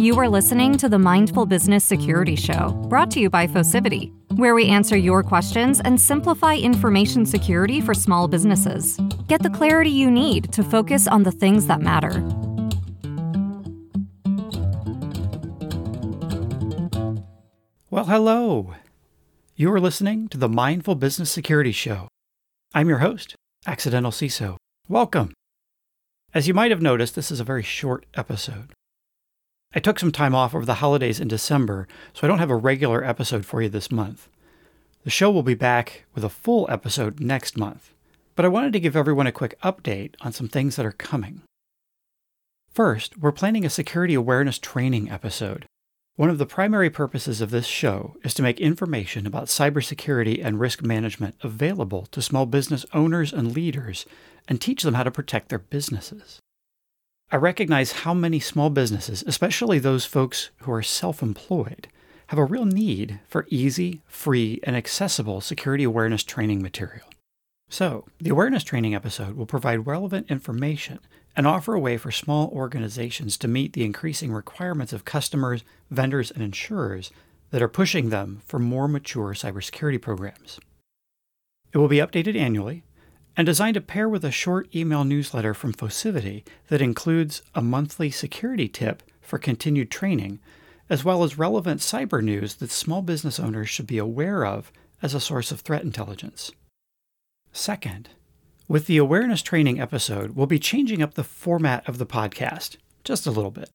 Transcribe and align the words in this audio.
You 0.00 0.16
are 0.20 0.28
listening 0.28 0.76
to 0.76 0.88
the 0.88 1.00
Mindful 1.00 1.44
Business 1.44 1.84
Security 1.84 2.36
Show, 2.36 2.70
brought 2.88 3.10
to 3.10 3.20
you 3.20 3.28
by 3.28 3.48
Focivity, 3.48 4.12
where 4.36 4.54
we 4.54 4.68
answer 4.68 4.96
your 4.96 5.24
questions 5.24 5.80
and 5.80 6.00
simplify 6.00 6.54
information 6.54 7.26
security 7.26 7.80
for 7.80 7.94
small 7.94 8.28
businesses. 8.28 8.96
Get 9.26 9.42
the 9.42 9.50
clarity 9.50 9.90
you 9.90 10.08
need 10.08 10.52
to 10.52 10.62
focus 10.62 11.08
on 11.08 11.24
the 11.24 11.32
things 11.32 11.66
that 11.66 11.80
matter. 11.80 12.20
Well, 17.90 18.04
hello. 18.04 18.74
You 19.56 19.72
are 19.72 19.80
listening 19.80 20.28
to 20.28 20.38
the 20.38 20.48
Mindful 20.48 20.94
Business 20.94 21.32
Security 21.32 21.72
Show. 21.72 22.06
I'm 22.72 22.88
your 22.88 22.98
host, 22.98 23.34
Accidental 23.66 24.12
CISO. 24.12 24.58
Welcome. 24.86 25.32
As 26.32 26.46
you 26.46 26.54
might 26.54 26.70
have 26.70 26.80
noticed, 26.80 27.16
this 27.16 27.32
is 27.32 27.40
a 27.40 27.44
very 27.44 27.64
short 27.64 28.06
episode. 28.14 28.74
I 29.74 29.80
took 29.80 29.98
some 29.98 30.12
time 30.12 30.34
off 30.34 30.54
over 30.54 30.64
the 30.64 30.74
holidays 30.74 31.20
in 31.20 31.28
December, 31.28 31.86
so 32.14 32.26
I 32.26 32.28
don't 32.28 32.38
have 32.38 32.50
a 32.50 32.56
regular 32.56 33.04
episode 33.04 33.44
for 33.44 33.60
you 33.60 33.68
this 33.68 33.92
month. 33.92 34.28
The 35.04 35.10
show 35.10 35.30
will 35.30 35.42
be 35.42 35.54
back 35.54 36.04
with 36.14 36.24
a 36.24 36.30
full 36.30 36.66
episode 36.70 37.20
next 37.20 37.58
month, 37.58 37.92
but 38.34 38.46
I 38.46 38.48
wanted 38.48 38.72
to 38.72 38.80
give 38.80 38.96
everyone 38.96 39.26
a 39.26 39.32
quick 39.32 39.60
update 39.62 40.14
on 40.22 40.32
some 40.32 40.48
things 40.48 40.76
that 40.76 40.86
are 40.86 40.92
coming. 40.92 41.42
First, 42.72 43.18
we're 43.18 43.30
planning 43.32 43.66
a 43.66 43.70
security 43.70 44.14
awareness 44.14 44.58
training 44.58 45.10
episode. 45.10 45.66
One 46.16 46.30
of 46.30 46.38
the 46.38 46.46
primary 46.46 46.88
purposes 46.88 47.40
of 47.42 47.50
this 47.50 47.66
show 47.66 48.16
is 48.24 48.32
to 48.34 48.42
make 48.42 48.60
information 48.60 49.26
about 49.26 49.46
cybersecurity 49.46 50.44
and 50.44 50.58
risk 50.58 50.82
management 50.82 51.36
available 51.42 52.06
to 52.06 52.22
small 52.22 52.46
business 52.46 52.86
owners 52.94 53.32
and 53.34 53.54
leaders 53.54 54.06
and 54.48 54.60
teach 54.60 54.82
them 54.82 54.94
how 54.94 55.02
to 55.02 55.10
protect 55.10 55.50
their 55.50 55.58
businesses. 55.58 56.40
I 57.30 57.36
recognize 57.36 57.92
how 57.92 58.14
many 58.14 58.40
small 58.40 58.70
businesses, 58.70 59.22
especially 59.26 59.78
those 59.78 60.06
folks 60.06 60.48
who 60.62 60.72
are 60.72 60.82
self 60.82 61.22
employed, 61.22 61.88
have 62.28 62.38
a 62.38 62.44
real 62.44 62.64
need 62.64 63.20
for 63.28 63.46
easy, 63.50 64.00
free, 64.06 64.60
and 64.62 64.74
accessible 64.74 65.42
security 65.42 65.84
awareness 65.84 66.24
training 66.24 66.62
material. 66.62 67.06
So, 67.68 68.06
the 68.18 68.30
awareness 68.30 68.64
training 68.64 68.94
episode 68.94 69.36
will 69.36 69.44
provide 69.44 69.86
relevant 69.86 70.30
information 70.30 71.00
and 71.36 71.46
offer 71.46 71.74
a 71.74 71.80
way 71.80 71.98
for 71.98 72.10
small 72.10 72.48
organizations 72.48 73.36
to 73.38 73.48
meet 73.48 73.74
the 73.74 73.84
increasing 73.84 74.32
requirements 74.32 74.94
of 74.94 75.04
customers, 75.04 75.64
vendors, 75.90 76.30
and 76.30 76.42
insurers 76.42 77.10
that 77.50 77.60
are 77.60 77.68
pushing 77.68 78.08
them 78.08 78.40
for 78.46 78.58
more 78.58 78.88
mature 78.88 79.34
cybersecurity 79.34 80.00
programs. 80.00 80.58
It 81.74 81.78
will 81.78 81.88
be 81.88 81.98
updated 81.98 82.36
annually 82.36 82.84
and 83.38 83.46
designed 83.46 83.74
to 83.74 83.80
pair 83.80 84.08
with 84.08 84.24
a 84.24 84.32
short 84.32 84.74
email 84.74 85.04
newsletter 85.04 85.54
from 85.54 85.72
Focivity 85.72 86.42
that 86.66 86.82
includes 86.82 87.40
a 87.54 87.62
monthly 87.62 88.10
security 88.10 88.66
tip 88.66 89.00
for 89.20 89.38
continued 89.38 89.92
training, 89.92 90.40
as 90.90 91.04
well 91.04 91.22
as 91.22 91.38
relevant 91.38 91.80
cyber 91.80 92.20
news 92.20 92.56
that 92.56 92.72
small 92.72 93.00
business 93.00 93.38
owners 93.38 93.68
should 93.68 93.86
be 93.86 93.96
aware 93.96 94.44
of 94.44 94.72
as 95.00 95.14
a 95.14 95.20
source 95.20 95.52
of 95.52 95.60
threat 95.60 95.84
intelligence. 95.84 96.50
Second, 97.52 98.08
with 98.66 98.86
the 98.86 98.96
awareness 98.96 99.40
training 99.40 99.80
episode, 99.80 100.32
we'll 100.32 100.46
be 100.48 100.58
changing 100.58 101.00
up 101.00 101.14
the 101.14 101.22
format 101.22 101.88
of 101.88 101.98
the 101.98 102.06
podcast 102.06 102.76
just 103.04 103.24
a 103.24 103.30
little 103.30 103.52
bit. 103.52 103.70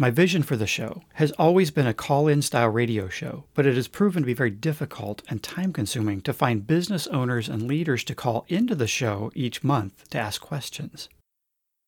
My 0.00 0.08
vision 0.08 0.42
for 0.42 0.56
the 0.56 0.66
show 0.66 1.02
has 1.16 1.30
always 1.32 1.70
been 1.70 1.86
a 1.86 1.92
call 1.92 2.26
in 2.26 2.40
style 2.40 2.70
radio 2.70 3.10
show, 3.10 3.44
but 3.52 3.66
it 3.66 3.76
has 3.76 3.86
proven 3.86 4.22
to 4.22 4.26
be 4.26 4.32
very 4.32 4.48
difficult 4.48 5.20
and 5.28 5.42
time 5.42 5.74
consuming 5.74 6.22
to 6.22 6.32
find 6.32 6.66
business 6.66 7.06
owners 7.08 7.50
and 7.50 7.68
leaders 7.68 8.02
to 8.04 8.14
call 8.14 8.46
into 8.48 8.74
the 8.74 8.86
show 8.86 9.30
each 9.34 9.62
month 9.62 10.08
to 10.08 10.18
ask 10.18 10.40
questions. 10.40 11.10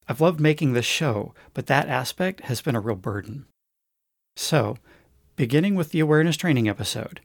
I've 0.07 0.21
loved 0.21 0.41
making 0.41 0.75
this 0.75 0.85
show, 0.85 1.33
but 1.55 1.69
that 1.69 1.89
aspect 1.89 2.41
has 2.41 2.61
been 2.61 2.77
a 2.77 2.81
real 2.81 2.97
burden. 2.97 3.47
So, 4.37 4.77
beginning 5.37 5.75
with 5.75 5.93
the 5.93 6.01
awareness 6.01 6.37
training 6.37 6.69
episode, 6.69 7.23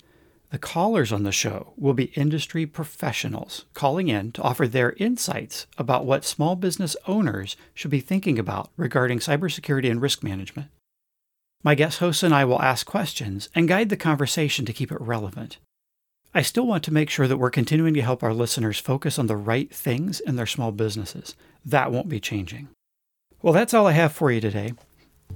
the 0.52 0.58
callers 0.58 1.12
on 1.12 1.24
the 1.24 1.34
show 1.34 1.74
will 1.76 1.96
be 1.96 2.14
industry 2.16 2.66
professionals 2.66 3.66
calling 3.74 4.08
in 4.08 4.32
to 4.32 4.42
offer 4.42 4.66
their 4.66 4.94
insights 4.94 5.68
about 5.78 6.06
what 6.06 6.24
small 6.24 6.56
business 6.56 6.96
owners 7.08 7.58
should 7.74 7.92
be 7.92 8.00
thinking 8.00 8.40
about 8.40 8.70
regarding 8.78 9.20
cybersecurity 9.20 9.92
and 9.92 10.02
risk 10.02 10.24
management. 10.24 10.70
My 11.64 11.76
guest 11.76 12.00
hosts 12.00 12.24
and 12.24 12.34
I 12.34 12.46
will 12.46 12.62
ask 12.62 12.86
questions 12.86 13.50
and 13.56 13.68
guide 13.68 13.90
the 13.90 13.98
conversation 13.98 14.66
to 14.66 14.74
keep 14.74 14.92
it 14.92 15.02
relevant. 15.02 15.58
I 16.34 16.42
still 16.42 16.68
want 16.68 16.84
to 16.84 16.94
make 16.94 17.10
sure 17.10 17.28
that 17.28 17.38
we're 17.38 17.50
continuing 17.50 17.94
to 17.96 18.02
help 18.02 18.22
our 18.22 18.34
listeners 18.34 18.80
focus 18.80 19.18
on 19.18 19.28
the 19.28 19.36
right 19.36 19.74
things 19.74 20.20
in 20.20 20.36
their 20.36 20.46
small 20.46 20.72
businesses. 20.72 21.36
That 21.66 21.92
won't 21.92 22.10
be 22.10 22.20
changing. 22.20 22.68
Well, 23.42 23.54
that's 23.54 23.74
all 23.74 23.88
I 23.88 23.94
have 23.94 24.14
for 24.14 24.32
you 24.32 24.40
today. 24.40 24.74